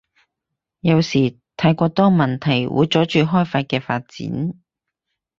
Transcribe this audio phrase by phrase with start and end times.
[0.79, 4.59] 有時太過多問題會阻住開法嘅發展